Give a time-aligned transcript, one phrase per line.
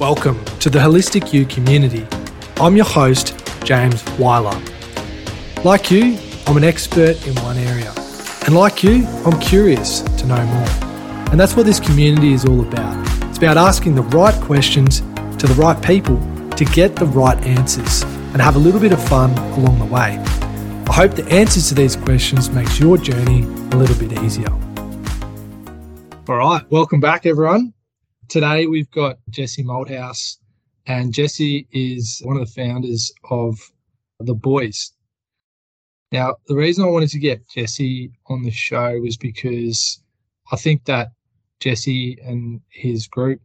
[0.00, 2.06] Welcome to the Holistic You community.
[2.56, 4.58] I'm your host, James Weiler.
[5.62, 7.92] Like you, I'm an expert in one area.
[8.46, 10.68] And like you, I'm curious to know more.
[11.30, 12.96] And that's what this community is all about.
[13.28, 15.00] It's about asking the right questions
[15.36, 16.16] to the right people
[16.52, 20.16] to get the right answers and have a little bit of fun along the way.
[20.88, 24.48] I hope the answers to these questions makes your journey a little bit easier.
[26.26, 27.74] All right, welcome back everyone.
[28.30, 30.36] Today we've got Jesse Malthouse,
[30.86, 33.58] and Jesse is one of the founders of
[34.20, 34.92] The Boys.
[36.12, 40.00] Now, the reason I wanted to get Jesse on the show was because
[40.52, 41.08] I think that
[41.58, 43.40] Jesse and his group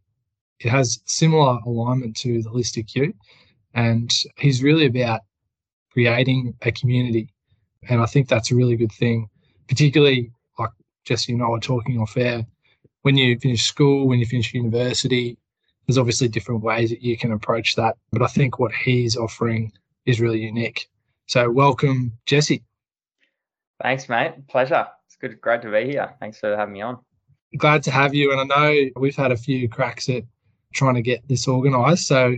[0.59, 3.11] it has similar alignment to the Holistic You,
[3.73, 5.21] and he's really about
[5.93, 7.33] creating a community,
[7.89, 9.29] and I think that's a really good thing,
[9.67, 10.69] particularly like
[11.05, 12.45] Jesse and I were talking off air
[13.05, 15.37] when you finish school, when you finish university,
[15.85, 17.97] there's obviously different ways that you can approach that.
[18.11, 19.71] But I think what he's offering
[20.07, 20.89] is really unique.
[21.27, 22.63] So welcome, Jesse.
[23.79, 24.47] Thanks, mate.
[24.47, 24.87] Pleasure.
[25.05, 26.15] It's good, great to be here.
[26.19, 26.97] Thanks for having me on.
[27.57, 28.31] Glad to have you.
[28.31, 30.23] And I know we've had a few cracks at
[30.73, 32.07] trying to get this organised.
[32.07, 32.35] So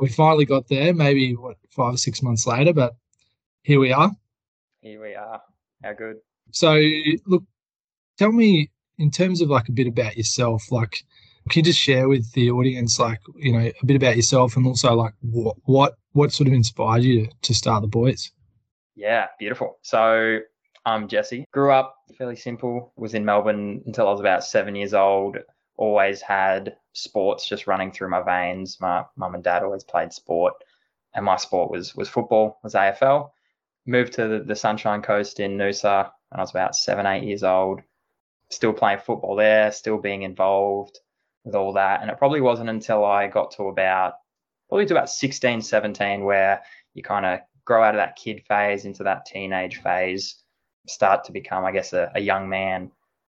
[0.00, 2.96] we finally got there, maybe what five or six months later, but
[3.64, 4.10] here we are.
[4.80, 5.42] Here we are.
[5.84, 6.16] How good.
[6.52, 6.80] So
[7.26, 7.44] look,
[8.16, 11.04] tell me in terms of like a bit about yourself, like
[11.48, 14.66] can you just share with the audience like you know a bit about yourself and
[14.66, 18.32] also like what what what sort of inspired you to start the boys?
[18.94, 19.78] Yeah, beautiful.
[19.82, 20.40] So
[20.84, 21.46] I'm Jesse.
[21.52, 22.92] Grew up fairly simple.
[22.96, 25.36] Was in Melbourne until I was about seven years old.
[25.76, 28.78] Always had sports just running through my veins.
[28.80, 30.54] My mum and dad always played sport,
[31.14, 32.58] and my sport was was football.
[32.64, 33.30] Was AFL.
[33.88, 37.44] Moved to the, the Sunshine Coast in Noosa when I was about seven, eight years
[37.44, 37.82] old
[38.50, 40.98] still playing football there, still being involved
[41.44, 42.02] with all that.
[42.02, 44.14] And it probably wasn't until I got to about
[44.68, 46.62] probably to about 16, 17 where
[46.94, 50.42] you kind of grow out of that kid phase into that teenage phase,
[50.88, 52.90] start to become, I guess, a, a young man.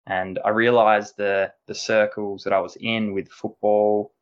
[0.06, 4.12] And I realized the the circles that I was in with football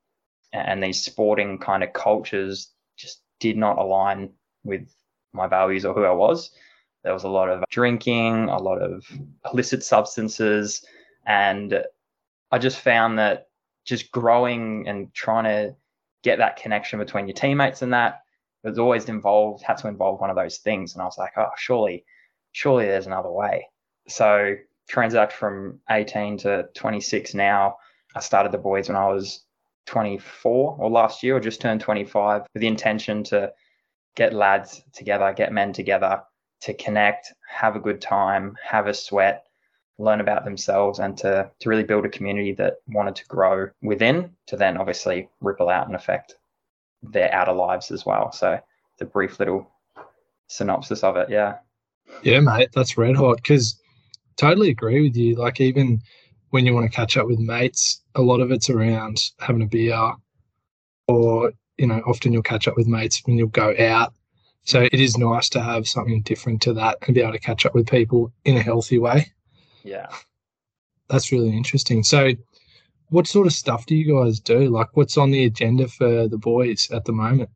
[0.52, 4.30] and these sporting kind of cultures just did not align
[4.64, 4.92] with
[5.32, 6.50] my values or who I was.
[7.02, 9.06] There was a lot of drinking, a lot of
[9.50, 10.84] illicit substances,
[11.26, 11.84] and
[12.50, 13.48] I just found that
[13.84, 15.76] just growing and trying to
[16.22, 18.20] get that connection between your teammates and that
[18.62, 20.92] was always involved, had to involve one of those things.
[20.92, 22.04] And I was like, oh, surely,
[22.52, 23.66] surely there's another way.
[24.08, 24.54] So
[24.88, 27.76] transact from 18 to 26 now.
[28.14, 29.44] I started the boys when I was
[29.86, 33.52] 24 or last year, or just turned 25 with the intention to
[34.16, 36.22] get lads together, get men together,
[36.62, 39.44] to connect, have a good time, have a sweat,
[39.98, 44.30] learn about themselves, and to, to really build a community that wanted to grow within
[44.46, 46.36] to then obviously ripple out and affect
[47.02, 48.32] their outer lives as well.
[48.32, 48.58] So
[48.98, 49.70] the brief little
[50.48, 51.30] synopsis of it.
[51.30, 51.56] Yeah.
[52.22, 53.80] Yeah, mate, that's red hot because
[54.36, 55.36] totally agree with you.
[55.36, 56.00] Like, even
[56.50, 59.66] when you want to catch up with mates, a lot of it's around having a
[59.66, 60.12] beer,
[61.06, 64.12] or, you know, often you'll catch up with mates when you'll go out
[64.64, 67.66] so it is nice to have something different to that and be able to catch
[67.66, 69.32] up with people in a healthy way.
[69.82, 70.06] Yeah.
[71.08, 72.02] That's really interesting.
[72.02, 72.32] So
[73.08, 74.68] what sort of stuff do you guys do?
[74.68, 77.50] Like what's on the agenda for the boys at the moment?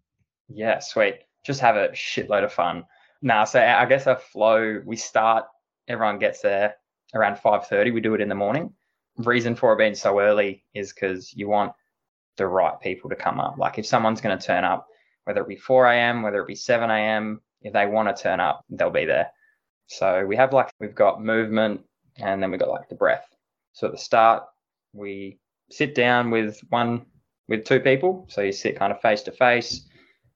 [0.48, 1.20] Yeah, sweet.
[1.44, 2.84] Just have a shitload of fun.
[3.22, 5.44] Nah, so I guess our flow, we start,
[5.88, 6.74] everyone gets there
[7.14, 7.94] around 5.30.
[7.94, 8.72] We do it in the morning.
[9.18, 11.72] Reason for it being so early is because you want
[12.36, 13.56] the right people to come up.
[13.56, 14.88] Like if someone's going to turn up
[15.24, 18.40] whether it be 4 a.m., whether it be 7 a.m., if they want to turn
[18.40, 19.30] up, they'll be there.
[19.86, 21.80] So we have like, we've got movement
[22.18, 23.26] and then we've got like the breath.
[23.72, 24.44] So at the start,
[24.92, 25.38] we
[25.70, 27.06] sit down with one,
[27.48, 28.26] with two people.
[28.28, 29.88] So you sit kind of face to face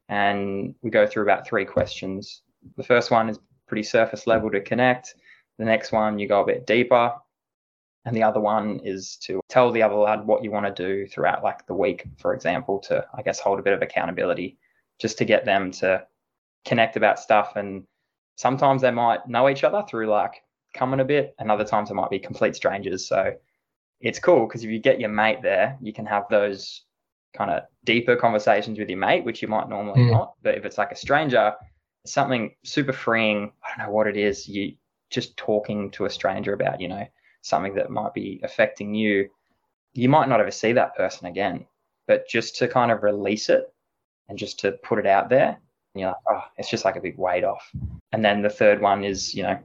[0.09, 2.43] and we go through about three questions.
[2.77, 5.15] The first one is pretty surface level to connect.
[5.59, 7.13] The next one, you go a bit deeper.
[8.05, 11.07] And the other one is to tell the other lad what you want to do
[11.07, 14.57] throughout like the week, for example, to, I guess, hold a bit of accountability
[14.99, 16.05] just to get them to
[16.65, 17.53] connect about stuff.
[17.57, 17.85] And
[18.37, 20.43] sometimes they might know each other through like
[20.75, 23.07] coming a bit, and other times they might be complete strangers.
[23.07, 23.35] So
[24.01, 26.83] it's cool because if you get your mate there, you can have those
[27.35, 30.11] kind of deeper conversations with your mate, which you might normally mm.
[30.11, 30.35] not.
[30.43, 31.55] But if it's like a stranger,
[32.07, 33.53] something super freeing.
[33.65, 34.49] I don't know what it is.
[34.49, 34.75] You
[35.11, 37.07] just talking to a stranger about, you know,
[37.43, 39.29] something that might be affecting you.
[39.95, 41.67] You might not ever see that person again,
[42.07, 43.73] but just to kind of release it
[44.29, 45.59] and just to put it out there.
[45.95, 47.71] And you're like, oh, it's just like a big weight off.
[48.13, 49.59] And then the third one is, you know,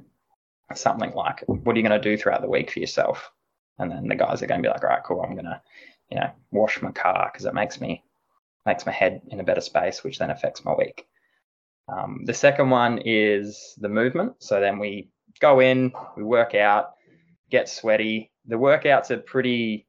[0.74, 3.31] something like, what are you going to do throughout the week for yourself?
[3.80, 5.62] And then the guys are going to be like, all right, cool, I'm going to,
[6.10, 8.04] you know, wash my car because it makes me
[8.65, 11.06] makes my head in a better space, which then affects my week.
[11.89, 14.36] Um, the second one is the movement.
[14.39, 16.92] So then we go in, we work out,
[17.50, 18.31] get sweaty.
[18.45, 19.86] The workouts are pretty,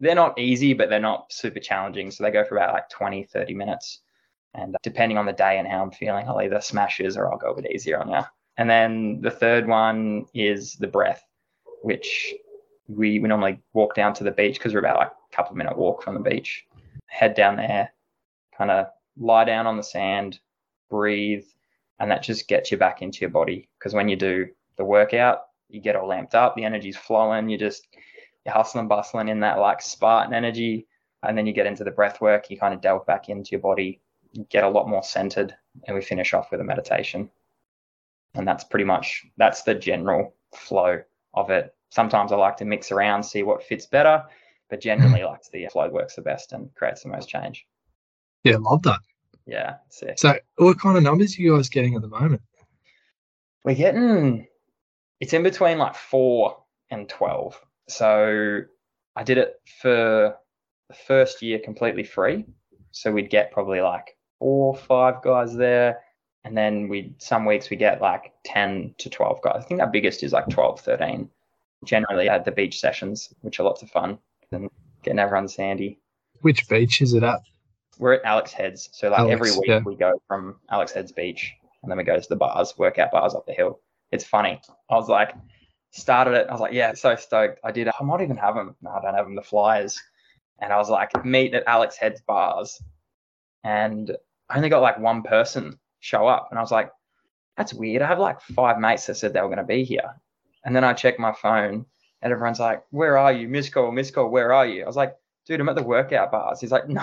[0.00, 2.10] they're not easy, but they're not super challenging.
[2.10, 4.00] So they go for about like 20, 30 minutes.
[4.54, 7.38] And uh, depending on the day and how I'm feeling, I'll either smashes or I'll
[7.38, 8.20] go a bit easier on you.
[8.56, 11.22] And then the third one is the breath,
[11.82, 12.34] which
[12.88, 15.56] we, we normally walk down to the beach because we're about like a couple of
[15.56, 16.66] minute walk from the beach.
[17.06, 17.92] Head down there,
[18.56, 18.86] kind of
[19.16, 20.40] lie down on the sand,
[20.90, 21.44] breathe,
[22.00, 23.68] and that just gets you back into your body.
[23.78, 27.58] Because when you do the workout, you get all amped up, the energy's flowing, you
[27.58, 27.86] just
[28.48, 30.86] you're hustling, bustling in that like Spartan energy,
[31.22, 33.60] and then you get into the breath work, you kind of delve back into your
[33.60, 34.00] body,
[34.48, 35.54] get a lot more centered,
[35.86, 37.30] and we finish off with a meditation.
[38.34, 41.02] And that's pretty much that's the general flow
[41.34, 41.74] of it.
[41.90, 44.24] Sometimes I like to mix around, see what fits better,
[44.70, 47.66] but generally like the flow works the best and creates the most change.
[48.44, 49.00] Yeah, love that.
[49.46, 49.76] Yeah.
[49.90, 50.18] Sick.
[50.18, 52.42] So, what kind of numbers are you guys getting at the moment?
[53.64, 54.46] We're getting
[55.20, 57.60] it's in between like four and twelve.
[57.88, 58.60] So
[59.16, 60.36] I did it for
[60.88, 62.44] the first year completely free.
[62.92, 66.00] So we'd get probably like four, or five guys there.
[66.44, 69.62] And then we some weeks we get like 10 to 12 guys.
[69.62, 71.28] I think our biggest is like 12, 13.
[71.84, 74.18] Generally at the beach sessions, which are lots of fun.
[74.50, 74.70] And
[75.02, 76.00] getting everyone sandy.
[76.40, 77.40] Which beach is it at?
[77.98, 78.88] We're at Alex Heads.
[78.92, 79.80] So like Alex, every week yeah.
[79.84, 81.52] we go from Alex Heads Beach
[81.82, 83.80] and then we go to the bars, workout bars up the hill.
[84.10, 84.60] It's funny.
[84.90, 85.34] I was like,
[85.90, 86.46] started it.
[86.48, 87.60] I was like, yeah, so stoked.
[87.64, 87.88] I did.
[87.88, 88.76] I might even have them.
[88.82, 89.36] No, I don't have them.
[89.36, 90.00] The flyers.
[90.60, 92.82] And I was like, meet at Alex Heads bars.
[93.64, 94.16] And
[94.48, 96.48] I only got like one person show up.
[96.50, 96.90] And I was like,
[97.56, 98.02] that's weird.
[98.02, 100.14] I have like five mates that said they were going to be here.
[100.64, 101.86] And then I checked my phone
[102.22, 103.48] and everyone's like, where are you?
[103.48, 104.82] Miss call, miss call, where are you?
[104.82, 106.60] I was like, dude, I'm at the workout bars.
[106.60, 107.02] He's like, no,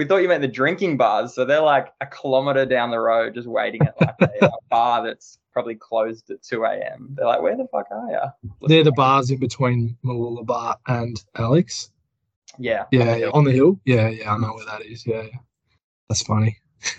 [0.00, 1.34] we thought you meant the drinking bars.
[1.34, 5.04] So they're like a kilometer down the road, just waiting at like a, a bar
[5.04, 7.10] that's probably closed at 2 a.m.
[7.10, 8.48] They're like, where the fuck are you?
[8.66, 11.90] They're the bars in between Mooloolaba and Alex.
[12.58, 12.86] Yeah.
[12.90, 13.78] Yeah, yeah, on the hill.
[13.84, 15.06] Yeah, yeah, I know where that is.
[15.06, 15.38] Yeah, yeah.
[16.08, 16.56] That's funny.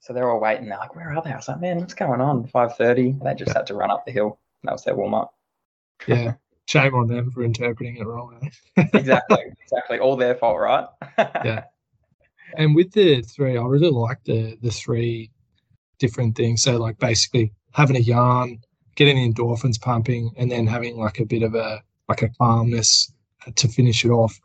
[0.00, 0.70] So they're all waiting.
[0.70, 1.32] They're like, where are they?
[1.32, 2.46] I was like, man, what's going on?
[2.46, 3.22] 5.30.
[3.22, 4.38] They just had to run up the hill.
[4.64, 5.34] That was their warm up.
[6.06, 6.32] Yeah.
[6.68, 8.38] Shame on them for interpreting it wrong.
[8.76, 8.84] Eh?
[8.92, 9.42] exactly.
[9.62, 9.98] Exactly.
[10.00, 10.86] All their fault, right?
[11.44, 11.64] Yeah.
[12.56, 15.30] And with the three, I really like the the three
[15.98, 16.62] different things.
[16.62, 18.60] So like basically having a yarn,
[18.96, 23.10] getting the endorphins pumping, and then having like a bit of a like a calmness
[23.54, 24.38] to finish it off.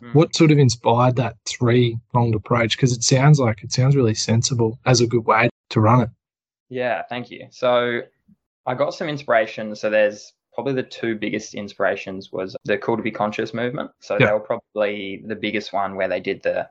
[0.00, 0.14] Mm.
[0.14, 2.76] What sort of inspired that three pronged approach?
[2.76, 6.10] Because it sounds like it sounds really sensible as a good way to run it.
[6.70, 7.46] Yeah, thank you.
[7.50, 8.02] So
[8.66, 9.76] I got some inspiration.
[9.76, 13.92] So there's probably the two biggest inspirations was the Cool to Be Conscious movement.
[14.00, 14.26] So Yeah.
[14.26, 16.68] they were probably the biggest one where they did the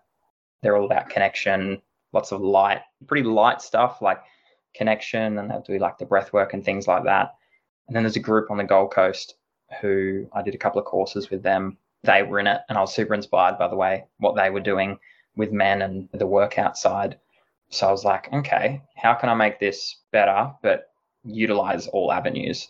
[0.61, 1.81] they're all about connection,
[2.11, 4.21] lots of light, pretty light stuff like
[4.75, 7.35] connection, and they'll do like the breath work and things like that.
[7.87, 9.35] And then there's a group on the Gold Coast
[9.79, 11.77] who I did a couple of courses with them.
[12.03, 14.59] They were in it, and I was super inspired by the way what they were
[14.59, 14.99] doing
[15.37, 17.17] with men and the workout side.
[17.69, 20.91] So I was like, okay, how can I make this better, but
[21.23, 22.69] utilize all avenues?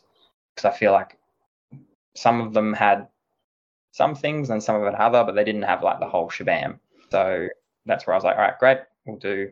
[0.57, 1.19] Because I feel like
[2.15, 3.07] some of them had
[3.91, 6.79] some things and some of it other, but they didn't have like the whole shabam.
[7.11, 7.47] So
[7.85, 9.51] that's where I was like, all right, great, we'll do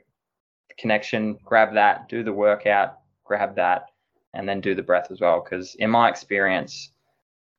[0.67, 3.85] the connection, grab that, do the workout, grab that,
[4.33, 5.43] and then do the breath as well.
[5.43, 6.91] Because in my experience,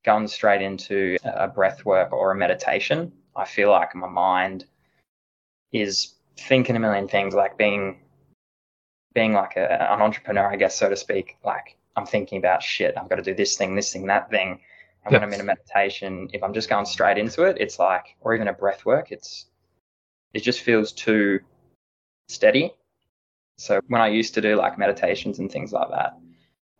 [0.03, 4.65] going straight into a breath work or a meditation, I feel like my mind
[5.71, 8.01] is thinking a million things, like being
[9.13, 11.37] being like a, an entrepreneur, I guess, so to speak.
[11.45, 14.61] Like I'm thinking about shit, I've got to do this thing, this thing, that thing.
[15.03, 18.15] And when I'm in a meditation, if I'm just going straight into it, it's like,
[18.21, 19.47] or even a breath work, it's
[20.33, 21.39] it just feels too
[22.27, 22.75] steady.
[23.57, 26.17] So when I used to do like meditations and things like that,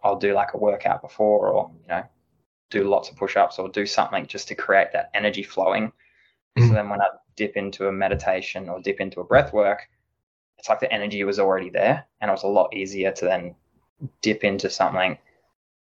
[0.04, 2.04] I'll do like a workout before or, you know,
[2.70, 5.92] do lots of push-ups or do something just to create that energy flowing.
[6.60, 6.74] So Mm.
[6.74, 9.88] then when I dip into a meditation or dip into a breath work,
[10.60, 13.56] it's like the energy was already there and it was a lot easier to then
[14.22, 15.18] dip into something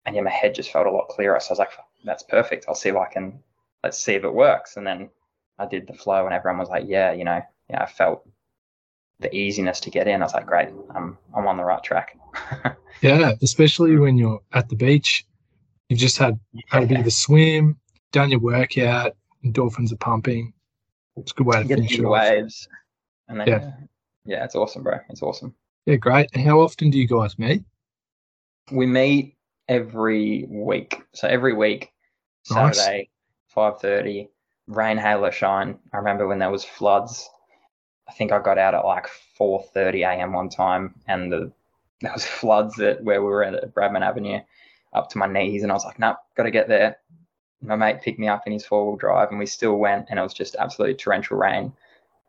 [0.06, 1.38] and yeah, my head just felt a lot clearer.
[1.40, 1.70] So I was like,
[2.04, 2.64] that's perfect.
[2.68, 3.38] I'll see if I can,
[3.84, 4.76] let's see if it works.
[4.76, 5.10] And then
[5.58, 8.26] I did the flow and everyone was like, yeah, you know, yeah, I felt
[9.20, 10.22] the easiness to get in.
[10.22, 12.16] I was like, great, I'm, I'm on the right track.
[13.02, 15.24] Yeah, especially when you're at the beach,
[15.88, 16.38] you've just had
[16.68, 17.78] had a bit of a swim,
[18.12, 20.52] done your workout, endorphins are pumping.
[21.16, 22.12] It's a good way to Get finish it the off.
[22.12, 22.68] waves.
[23.28, 23.58] And then, Yeah.
[23.60, 23.72] yeah.
[24.26, 24.98] yeah, it's awesome, bro.
[25.08, 25.54] It's awesome.
[25.86, 26.28] Yeah, great.
[26.34, 27.62] And how often do you guys meet?
[28.70, 29.36] We meet
[29.68, 31.02] every week.
[31.12, 31.92] So every week,
[32.50, 32.78] Nice.
[32.78, 33.10] Saturday,
[33.48, 34.28] five thirty.
[34.66, 35.78] rain, hail, or shine.
[35.92, 37.28] I remember when there was floods.
[38.08, 39.06] I think I got out at like
[39.38, 40.32] 4:30 a.m.
[40.32, 41.52] one time, and the
[42.00, 44.40] there was floods at where we were at Bradman Avenue,
[44.92, 46.96] up to my knees, and I was like, "Nope, got to get there."
[47.62, 50.22] My mate picked me up in his four-wheel drive, and we still went, and it
[50.22, 51.72] was just absolute torrential rain,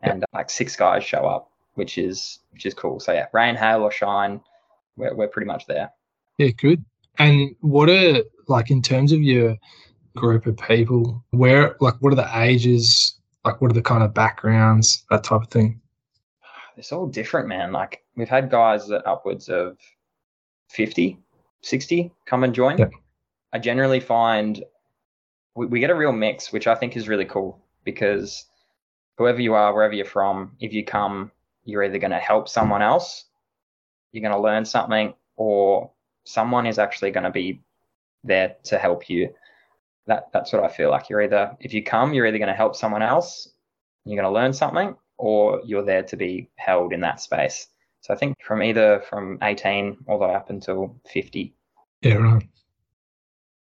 [0.01, 2.99] and like six guys show up, which is which is cool.
[2.99, 4.41] So yeah, rain, hail, or shine,
[4.97, 5.91] we're we're pretty much there.
[6.41, 6.83] Yeah, good.
[7.19, 9.57] And what are like in terms of your
[10.15, 13.13] group of people, where like what are the ages?
[13.45, 15.79] Like what are the kind of backgrounds, that type of thing?
[16.77, 17.71] It's all different, man.
[17.71, 19.77] Like we've had guys that upwards of
[20.69, 21.19] 50,
[21.61, 22.89] 60 come and join.
[23.53, 24.63] I generally find
[25.53, 28.47] we, we get a real mix, which I think is really cool because
[29.19, 31.31] whoever you are, wherever you're from, if you come,
[31.65, 33.25] you're either going to help someone else,
[34.11, 35.91] you're going to learn something, or
[36.31, 37.61] someone is actually going to be
[38.23, 39.33] there to help you.
[40.07, 41.09] That that's what I feel like.
[41.09, 43.49] You're either if you come, you're either going to help someone else,
[44.05, 47.67] you're going to learn something, or you're there to be held in that space.
[48.01, 51.53] So I think from either from 18 all the way up until 50.
[52.01, 52.47] Yeah, right.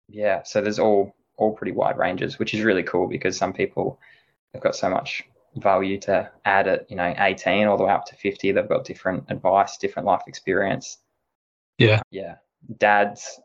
[0.09, 0.43] Yeah.
[0.45, 3.99] So there's all all pretty wide ranges, which is really cool because some people
[4.55, 5.25] have got so much
[5.57, 8.53] value to add at you know 18 all the way up to 50.
[8.53, 10.99] They've got different advice, different life experience.
[11.79, 12.03] Yeah.
[12.11, 12.37] Yeah.
[12.79, 13.41] Dads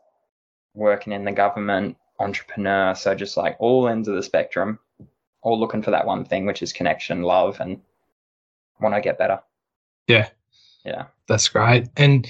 [0.74, 2.94] working in the government, entrepreneur.
[2.94, 4.78] So just like all ends of the spectrum,
[5.42, 7.80] all looking for that one thing, which is connection, love, and
[8.80, 9.40] want to get better.
[10.06, 10.28] Yeah.
[10.84, 11.06] Yeah.
[11.28, 11.88] That's great.
[11.96, 12.28] And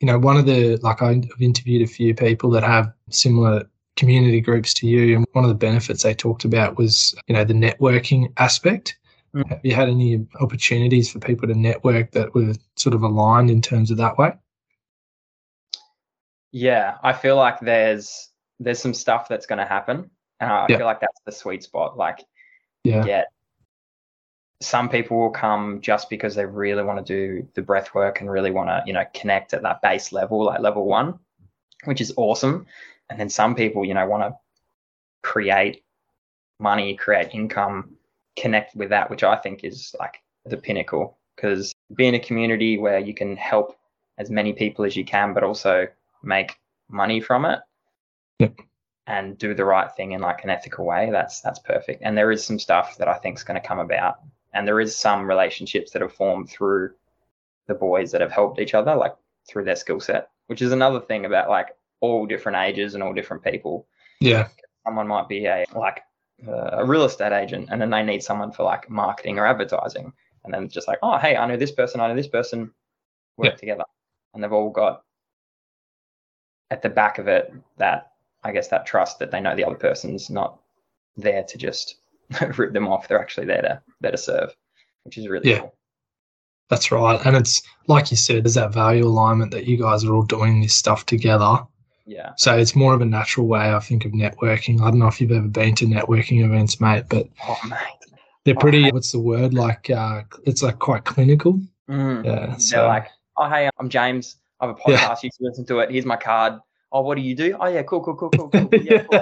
[0.00, 4.40] you know, one of the like I've interviewed a few people that have similar community
[4.40, 7.54] groups to you, and one of the benefits they talked about was you know the
[7.54, 8.96] networking aspect.
[9.34, 9.48] Mm.
[9.48, 13.60] Have you had any opportunities for people to network that were sort of aligned in
[13.60, 14.32] terms of that way?
[16.52, 18.28] Yeah, I feel like there's
[18.58, 20.78] there's some stuff that's going to happen, and I Yeah.
[20.78, 21.96] feel like that's the sweet spot.
[21.96, 22.24] Like,
[22.84, 23.04] Yeah.
[23.04, 23.28] get
[24.60, 28.30] some people will come just because they really want to do the breath work and
[28.30, 31.18] really want to, you know, connect at that base level, like level one,
[31.84, 32.66] which is awesome.
[33.08, 34.38] And then some people, you know, want to
[35.22, 35.82] create
[36.58, 37.96] money, create income,
[38.36, 41.16] connect with that, which I think is like the pinnacle.
[41.36, 43.78] Because being a community where you can help
[44.18, 45.88] as many people as you can, but also
[46.22, 46.56] make
[46.88, 47.60] money from it
[48.38, 48.58] Yep.
[49.06, 52.02] and do the right thing in like an ethical way, that's that's perfect.
[52.02, 54.20] And there is some stuff that I think is going to come about
[54.52, 56.90] and there is some relationships that have formed through
[57.68, 59.14] the boys that have helped each other like
[59.48, 61.68] through their skill set which is another thing about like
[62.00, 63.86] all different ages and all different people
[64.20, 64.48] Yeah.
[64.84, 66.02] someone might be a like
[66.48, 70.12] a real estate agent and then they need someone for like marketing or advertising
[70.44, 72.72] and then it's just like oh hey i know this person i know this person
[73.36, 73.56] work Yeah.
[73.56, 73.84] together
[74.34, 75.02] and they've all got
[76.70, 78.12] at the back of it that
[78.44, 80.58] i guess that trust that they know the other person's not
[81.16, 81.96] there to just
[82.58, 84.54] rip them off they're actually there to there to serve
[85.04, 85.60] which is really Yeah.
[85.60, 85.74] cool
[86.68, 87.20] That's right.
[87.26, 90.60] And it's like you said, there's that value alignment that you guys are all doing
[90.60, 91.58] this stuff together.
[92.06, 94.80] yeah So it's more of a natural way, I think, of networking.
[94.80, 97.78] I don't know if you've ever been to networking events, mate, but oh mate
[98.44, 98.94] they're Oh, pretty, mate.
[98.94, 99.52] what's the word?
[99.52, 101.60] Like, uh, it's like quite clinical.
[101.90, 102.24] Mm.
[102.24, 102.46] Yeah.
[102.46, 104.98] they're So, like oh hey i'm james i have a Yeah.
[104.98, 106.54] podcast you should listen to it here's my card
[106.92, 109.20] oh what do you do oh yeah cool cool cool cool cool yeah cool.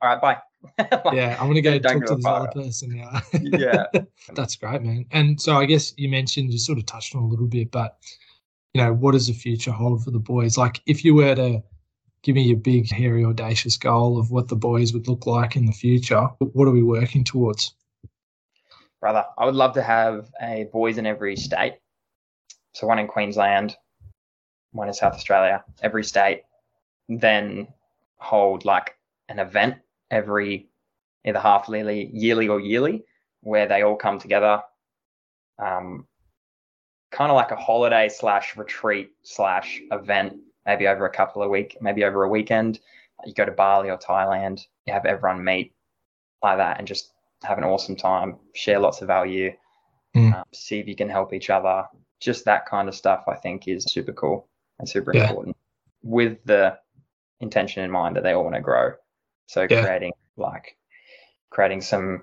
[0.00, 0.38] All right bye
[1.12, 3.20] yeah, I'm going to go Don't talk go to this other person now.
[3.40, 3.84] yeah
[4.34, 5.06] That's great, man.
[5.12, 7.96] And so I guess you mentioned, you sort of touched on a little bit, but,
[8.74, 10.58] you know, what does the future hold for the boys?
[10.58, 11.62] Like, if you were to
[12.24, 15.64] give me your big, hairy, audacious goal of what the boys would look like in
[15.64, 17.72] the future, what are we working towards?
[19.00, 19.24] brother.
[19.38, 21.74] I would love to have a boys in every state.
[22.74, 23.76] So one in Queensland,
[24.78, 26.44] one in South Australia, every state.
[27.08, 27.68] Then
[28.16, 28.96] hold like
[29.28, 29.76] an event
[30.10, 30.68] every
[31.24, 33.04] either half yearly, yearly or yearly,
[33.42, 34.62] where they all come together.
[35.58, 36.06] Um,
[37.10, 41.76] kind of like a holiday slash retreat slash event, maybe over a couple of week,
[41.80, 42.80] maybe over a weekend.
[43.26, 45.74] You go to Bali or Thailand, you have everyone meet
[46.42, 49.52] like that and just have an awesome time, share lots of value,
[50.16, 50.34] Mm.
[50.34, 51.84] um, see if you can help each other.
[52.18, 54.47] Just that kind of stuff, I think, is super cool
[54.78, 55.22] and super Yeah.
[55.22, 55.56] important
[56.02, 56.78] with the
[57.40, 58.94] intention in mind that they all want to grow.
[59.46, 59.82] So Yeah.
[59.82, 60.76] creating like
[61.50, 62.22] creating some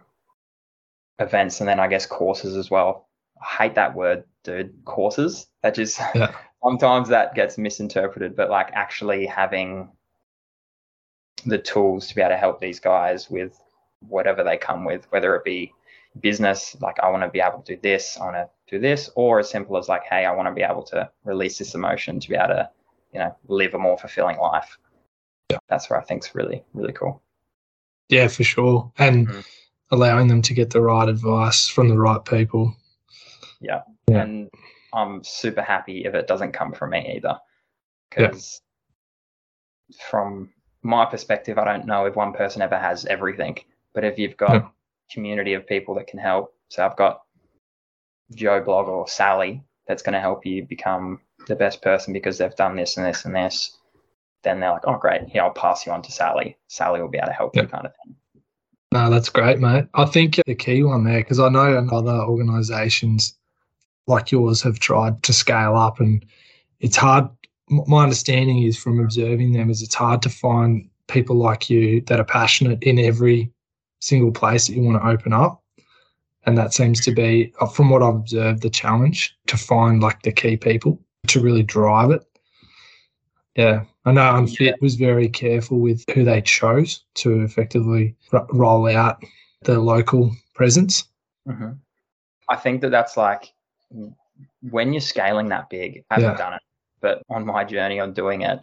[1.19, 3.09] events and then I guess courses as well.
[3.41, 4.83] I hate that word, dude.
[4.85, 5.47] Courses.
[5.61, 6.35] That just Yeah.
[6.63, 9.91] sometimes that gets misinterpreted, but like actually having
[11.45, 13.59] the tools to be able to help these guys with
[13.99, 15.73] whatever they come with, whether it be
[16.19, 19.09] business, like I want to be able to do this, I want to do this,
[19.15, 22.19] or as simple as like, hey, I want to be able to release this emotion
[22.19, 22.69] to be able to,
[23.13, 24.77] you know, live a more fulfilling life.
[25.49, 25.57] Yeah.
[25.67, 27.21] That's where I think's really, really cool.
[28.09, 28.91] Yeah, for sure.
[28.97, 29.45] And Mm.
[29.91, 32.75] allowing them to get the right advice from the right people.
[33.59, 33.81] Yeah.
[34.07, 34.21] Yeah.
[34.21, 34.49] And
[34.93, 37.39] I'm super happy if it doesn't come from me either.
[38.17, 38.27] Yeah.
[38.27, 38.61] Because
[40.09, 43.57] from my perspective, I don't know if one person ever has everything.
[43.93, 44.67] But if you've got Yeah.
[45.11, 47.21] Community of people that can help, so I've got
[48.33, 52.55] Joe Blog or Sally that's going to help you become the best person because they've
[52.55, 53.77] done this and this and this.
[54.43, 55.21] Then they're like, oh, great.
[55.33, 56.57] Yeah, I'll pass you on to Sally.
[56.67, 57.63] Sally will be able to help Yeah.
[57.63, 58.15] you, kind of thing.
[58.91, 59.85] No, that's great, mate.
[59.93, 63.35] I think the key one there, because I know other organisations
[64.07, 66.25] like yours have tried to scale up, and
[66.79, 67.27] it's hard.
[67.69, 72.19] My understanding is from observing them is it's hard to find people like you that
[72.19, 73.51] are passionate in every
[73.99, 75.63] single place that you want to open up,
[76.45, 80.21] and that seems to be, uh, from what I've observed, the challenge to find like
[80.21, 82.23] the key people to really drive it.
[83.55, 88.87] Yeah, I know Unfit was very careful with who they chose to effectively ro- roll
[88.87, 89.23] out
[89.61, 91.05] the local presence.
[91.47, 91.71] hmm
[92.47, 93.53] I think that that's like
[94.61, 96.37] when you're scaling that big, I haven't Yeah.
[96.37, 96.61] done it,
[97.01, 98.59] but on my journey on doing it,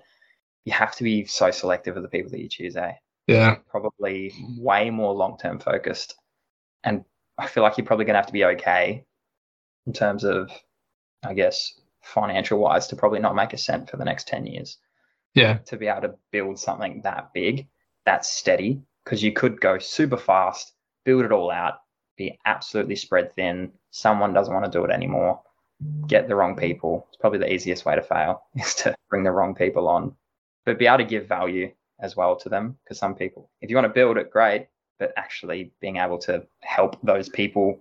[0.64, 2.92] you have to be so selective of the people that you choose, eh?
[3.26, 6.16] Yeah, Probably way more long term focused.
[6.84, 7.04] And
[7.38, 9.04] I feel like you're probably going to have to be okay
[9.86, 10.50] in terms of,
[11.24, 14.78] I guess, financial wise to probably not make a cent for the next 10 years
[15.34, 17.68] yeah, to be able to build something that big,
[18.04, 20.72] that's steady, because you could go super fast,
[21.04, 21.80] build it all out,
[22.16, 23.72] be absolutely spread thin.
[23.90, 25.40] Someone doesn't want to do it anymore.
[26.06, 27.06] Get the wrong people.
[27.08, 30.14] It's probably the easiest way to fail is to bring the wrong people on,
[30.64, 32.76] but be able to give value as well to them.
[32.84, 34.66] Because some people, if you want to build it, great,
[34.98, 37.80] but actually being able to help those people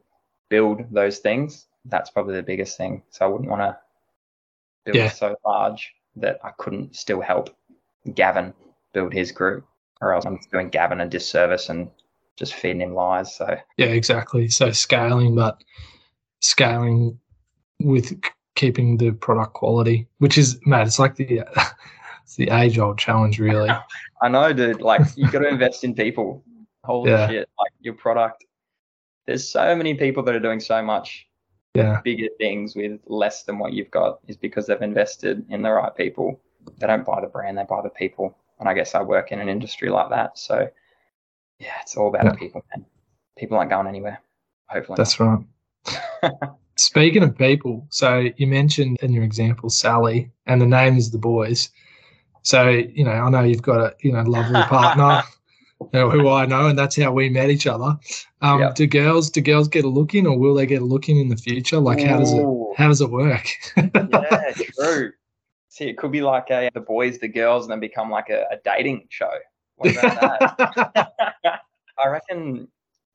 [0.50, 3.04] build those things, that's probably the biggest thing.
[3.10, 3.78] So I wouldn't want to
[4.86, 5.10] build Yeah.
[5.10, 7.50] so large that I couldn't still help
[8.16, 8.54] Gavin
[8.94, 9.66] build his group,
[10.02, 11.90] or else I'm doing Gavin a disservice and
[12.38, 13.36] just feeding him lies.
[13.36, 14.48] So yeah, exactly.
[14.50, 15.64] So scaling, but
[16.42, 17.20] scaling
[17.80, 18.20] with
[18.56, 21.42] keeping the product quality, which is mad it's like the
[22.32, 23.70] it's the age old challenge, really.
[24.22, 24.82] I know, dude.
[24.82, 26.44] Like you've got to invest in people.
[26.86, 27.28] Holy Yeah.
[27.28, 27.50] shit!
[27.60, 28.46] Like your product.
[29.28, 31.28] There's so many people that are doing so much
[31.74, 35.72] Yeah, bigger things with less than what you've got is because they've invested in the
[35.72, 36.40] right people.
[36.80, 38.36] They don't buy the brand, they buy the people.
[38.60, 40.38] And I guess I work in an industry like that.
[40.38, 40.70] So
[41.60, 42.34] yeah, it's all about Yeah.
[42.34, 42.86] people, man.
[43.38, 44.22] People aren't going anywhere.
[44.68, 44.96] Hopefully.
[44.96, 45.40] that's right.
[46.78, 51.18] Speaking of people, so you mentioned in your example Sally, and the name is the
[51.18, 51.70] boys.
[52.44, 55.24] So you know, I know you've got a you know lovely partner,
[55.80, 57.98] you know, who I know, and that's how we met each other.
[58.42, 58.76] Um, Yep.
[58.76, 61.18] Do girls do girls get a look in, or will they get a look in
[61.18, 61.80] in the future?
[61.80, 62.46] Like, how does it
[62.78, 63.48] how does it work?
[63.78, 65.12] yeah, true.
[65.70, 68.46] See, it could be like a the boys, the girls, and then become like a,
[68.52, 69.32] a dating show.
[69.78, 71.62] What about that?
[71.98, 72.68] I reckon.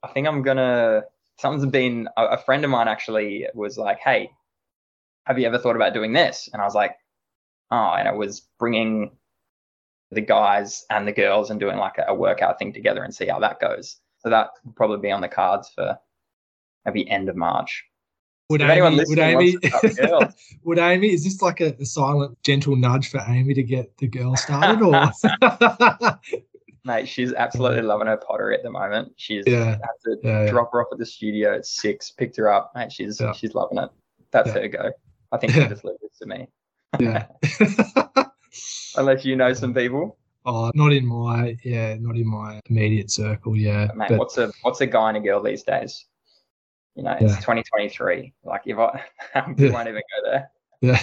[0.03, 1.03] I think I'm gonna.
[1.39, 2.09] Something's been.
[2.17, 4.31] A, a friend of mine actually was like, "Hey,
[5.25, 6.97] have you ever thought about doing this?" And I was like,
[7.71, 9.11] "Oh," and it was bringing
[10.11, 13.27] the guys and the girls and doing like a, a workout thing together and see
[13.27, 13.99] how that goes.
[14.19, 15.99] So that will probably be on the cards for
[16.85, 17.85] maybe end of March.
[18.49, 20.35] would If anyone Amy, would Amy, wants to start girls.
[20.63, 24.07] would Amy, is this like a, a silent, gentle nudge for Amy to get the
[24.07, 25.11] girl started, or?
[26.85, 29.13] Mate, she's absolutely loving her pottery at the moment.
[29.17, 29.71] She's Yeah.
[29.73, 32.71] had to Yeah, drop her off at the studio at six, picked her up.
[32.77, 33.33] Mate, she's Yeah.
[33.33, 33.91] she's loving it.
[34.31, 34.61] That's Yeah.
[34.61, 34.93] her go.
[35.33, 36.47] I think she just leave this to me.
[37.01, 37.27] Yeah.
[38.97, 40.17] Unless you know some people.
[40.47, 43.57] oh, not in my, yeah, not in my immediate circle.
[43.57, 46.07] Yeah, Mate, but what's a what's a guy and a girl these days?
[46.95, 47.41] You know, it's Yeah.
[47.41, 48.33] 2023.
[48.45, 49.03] Like if I
[49.35, 49.45] Yeah.
[49.59, 50.51] you won't even go there.
[50.81, 51.01] yeah.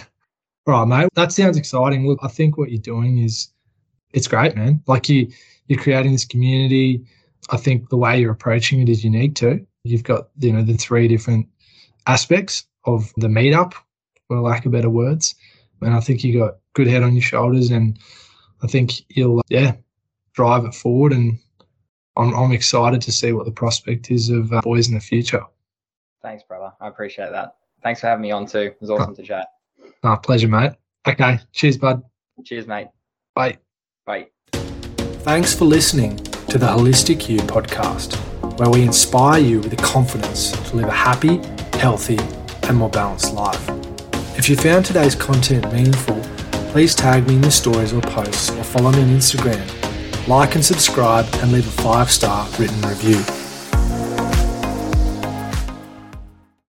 [0.66, 1.10] All right, mate.
[1.16, 2.08] That sounds exciting.
[2.08, 3.50] Look, I think what you're doing is
[4.14, 4.82] it's great, man.
[4.88, 5.30] Like you,
[5.68, 7.06] you're creating this community.
[7.52, 9.66] I think the way you're approaching it is unique too.
[9.84, 11.48] You've got, you know, the three different
[12.08, 13.74] aspects of the meetup,
[14.30, 15.36] for lack of better words.
[15.84, 17.98] And I think you got good head on your shoulders, and
[18.62, 19.76] I think you'll, yeah,
[20.34, 21.14] drive it forward.
[21.14, 21.38] And
[22.16, 25.44] I'm, I'm excited to see what the prospect is of uh, boys in the future.
[26.22, 26.72] Thanks, brother.
[26.80, 27.56] I appreciate that.
[27.84, 28.60] Thanks for having me on too.
[28.60, 29.48] It was awesome to chat.
[30.04, 30.72] Ah, pleasure, mate.
[31.08, 32.02] Okay, cheers, bud.
[32.46, 32.88] Cheers, mate.
[33.36, 33.58] Bye.
[34.06, 34.28] Bye.
[34.54, 36.18] Thanks for listening
[36.48, 38.16] to the Holistic You podcast,
[38.58, 41.42] where we inspire you with the confidence to live a happy,
[41.78, 42.20] healthy,
[42.64, 43.83] and more balanced life.
[44.36, 46.20] If you found today's content meaningful,
[46.72, 50.28] please tag me in your stories or posts or follow me on Instagram.
[50.28, 53.43] Like and subscribe and leave a five star written review.